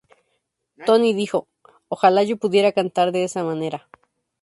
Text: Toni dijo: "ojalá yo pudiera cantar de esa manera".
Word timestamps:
Toni 0.87 1.13
dijo: 1.13 1.47
"ojalá 1.87 2.23
yo 2.23 2.35
pudiera 2.37 2.71
cantar 2.71 3.11
de 3.11 3.23
esa 3.23 3.43
manera". 3.43 3.87